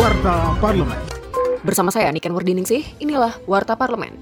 Warta 0.00 0.56
Parlemen. 0.64 0.96
Bersama 1.60 1.92
saya 1.92 2.08
Niken 2.08 2.32
Wardiningsih, 2.32 2.80
inilah 3.04 3.36
Warta 3.44 3.76
Parlemen. 3.76 4.16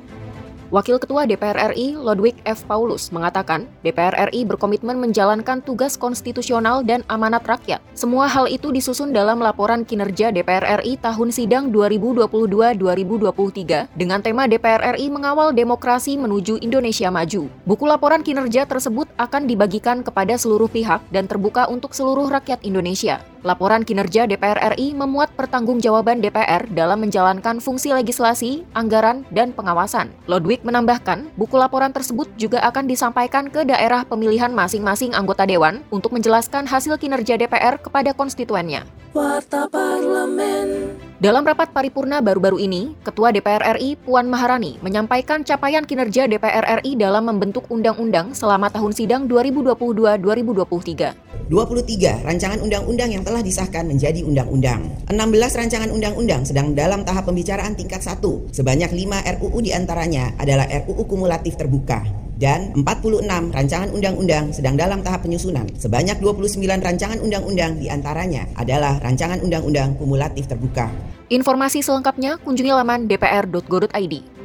Wakil 0.74 0.98
Ketua 0.98 1.22
DPR 1.22 1.70
RI 1.70 1.94
Lodwig 1.94 2.34
F. 2.42 2.66
Paulus 2.66 3.14
mengatakan 3.14 3.70
DPR 3.86 4.26
RI 4.26 4.42
berkomitmen 4.42 4.98
menjalankan 4.98 5.62
tugas 5.62 5.94
konstitusional 5.94 6.82
dan 6.82 7.06
amanat 7.06 7.46
rakyat. 7.46 7.78
Semua 7.94 8.26
hal 8.26 8.50
itu 8.50 8.74
disusun 8.74 9.14
dalam 9.14 9.38
laporan 9.38 9.86
kinerja 9.86 10.34
DPR 10.34 10.82
RI 10.82 10.98
tahun 10.98 11.30
sidang 11.30 11.70
2022-2023 11.70 13.94
dengan 13.94 14.18
tema 14.18 14.50
DPR 14.50 14.98
RI 14.98 15.06
mengawal 15.14 15.54
demokrasi 15.54 16.18
menuju 16.18 16.58
Indonesia 16.58 17.06
maju. 17.06 17.46
Buku 17.62 17.86
laporan 17.86 18.26
kinerja 18.26 18.66
tersebut 18.66 19.06
akan 19.14 19.46
dibagikan 19.46 20.02
kepada 20.02 20.34
seluruh 20.34 20.66
pihak 20.66 21.06
dan 21.14 21.30
terbuka 21.30 21.70
untuk 21.70 21.94
seluruh 21.94 22.26
rakyat 22.26 22.66
Indonesia. 22.66 23.22
Laporan 23.48 23.80
kinerja 23.80 24.28
DPR 24.28 24.76
RI 24.76 24.92
memuat 24.92 25.32
pertanggungjawaban 25.32 26.20
DPR 26.20 26.68
dalam 26.68 27.00
menjalankan 27.00 27.64
fungsi 27.64 27.96
legislasi, 27.96 28.68
anggaran, 28.76 29.24
dan 29.32 29.56
pengawasan. 29.56 30.12
Lodwig 30.28 30.60
menambahkan, 30.68 31.32
buku 31.32 31.56
laporan 31.56 31.88
tersebut 31.88 32.28
juga 32.36 32.60
akan 32.68 32.84
disampaikan 32.84 33.48
ke 33.48 33.64
daerah 33.64 34.04
pemilihan 34.04 34.52
masing-masing 34.52 35.16
anggota 35.16 35.48
dewan 35.48 35.80
untuk 35.88 36.12
menjelaskan 36.12 36.68
hasil 36.68 37.00
kinerja 37.00 37.40
DPR 37.40 37.80
kepada 37.80 38.12
konstituennya. 38.12 38.84
Warta 39.16 39.64
Parlemen. 39.72 41.00
Dalam 41.16 41.42
rapat 41.42 41.72
paripurna 41.72 42.20
baru-baru 42.20 42.60
ini, 42.60 42.92
Ketua 43.00 43.32
DPR 43.32 43.80
RI 43.80 43.96
Puan 43.96 44.28
Maharani 44.28 44.76
menyampaikan 44.84 45.40
capaian 45.40 45.88
kinerja 45.88 46.28
DPR 46.28 46.84
RI 46.84 47.00
dalam 47.00 47.24
membentuk 47.26 47.64
undang-undang 47.72 48.36
selama 48.36 48.68
tahun 48.68 48.92
sidang 48.92 49.24
2022-2023. 49.24 51.27
23 51.48 52.28
rancangan 52.28 52.60
undang-undang 52.60 53.08
yang 53.08 53.24
telah 53.24 53.40
disahkan 53.40 53.88
menjadi 53.88 54.20
undang-undang. 54.20 54.84
16 55.08 55.16
rancangan 55.56 55.88
undang-undang 55.88 56.44
sedang 56.44 56.76
dalam 56.76 57.08
tahap 57.08 57.32
pembicaraan 57.32 57.72
tingkat 57.72 58.04
1. 58.04 58.20
Sebanyak 58.52 58.92
5 58.92 59.40
RUU 59.40 59.58
di 59.64 59.72
antaranya 59.72 60.36
adalah 60.36 60.68
RUU 60.68 61.08
kumulatif 61.08 61.56
terbuka 61.56 62.04
dan 62.38 62.70
46 62.76 63.26
rancangan 63.50 63.90
undang-undang 63.90 64.54
sedang 64.54 64.78
dalam 64.78 65.00
tahap 65.00 65.26
penyusunan. 65.26 65.66
Sebanyak 65.74 66.22
29 66.22 66.62
rancangan 66.78 67.18
undang-undang 67.18 67.80
di 67.80 67.90
antaranya 67.90 68.46
adalah 68.54 69.00
rancangan 69.02 69.42
undang-undang 69.42 69.98
kumulatif 69.98 70.46
terbuka. 70.46 70.92
Informasi 71.32 71.80
selengkapnya 71.80 72.38
kunjungi 72.44 72.72
laman 72.72 73.08
dpr.go.id. 73.10 74.37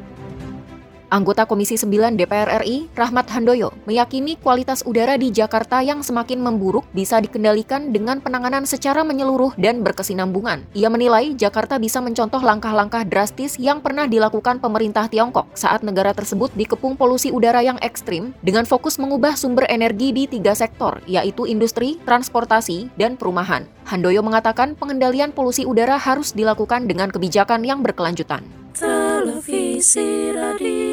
Anggota 1.14 1.46
Komisi 1.46 1.78
9 1.78 2.18
DPR 2.18 2.66
RI, 2.66 2.90
Rahmat 2.98 3.30
Handoyo, 3.30 3.70
meyakini 3.86 4.34
kualitas 4.34 4.82
udara 4.82 5.14
di 5.14 5.30
Jakarta 5.30 5.86
yang 5.86 6.02
semakin 6.02 6.42
memburuk 6.42 6.90
bisa 6.90 7.22
dikendalikan 7.22 7.94
dengan 7.94 8.18
penanganan 8.18 8.66
secara 8.66 9.06
menyeluruh 9.06 9.54
dan 9.62 9.86
berkesinambungan. 9.86 10.66
Ia 10.74 10.90
menilai 10.90 11.38
Jakarta 11.38 11.78
bisa 11.78 12.02
mencontoh 12.02 12.42
langkah-langkah 12.42 13.06
drastis 13.06 13.62
yang 13.62 13.78
pernah 13.86 14.10
dilakukan 14.10 14.58
pemerintah 14.58 15.06
Tiongkok 15.06 15.54
saat 15.54 15.86
negara 15.86 16.18
tersebut 16.18 16.50
dikepung 16.58 16.98
polusi 16.98 17.30
udara 17.30 17.62
yang 17.62 17.78
ekstrim 17.86 18.34
dengan 18.42 18.66
fokus 18.66 18.98
mengubah 18.98 19.38
sumber 19.38 19.70
energi 19.70 20.18
di 20.18 20.26
tiga 20.26 20.58
sektor, 20.58 20.98
yaitu 21.06 21.46
industri, 21.46 22.02
transportasi, 22.10 22.90
dan 22.98 23.22
perumahan. 23.22 23.70
Handoyo 23.86 24.26
mengatakan 24.26 24.74
pengendalian 24.74 25.30
polusi 25.30 25.62
udara 25.62 26.02
harus 26.02 26.34
dilakukan 26.34 26.90
dengan 26.90 27.14
kebijakan 27.14 27.62
yang 27.62 27.86
berkelanjutan. 27.86 28.42
Televisi 28.74 30.34
radio 30.34 30.93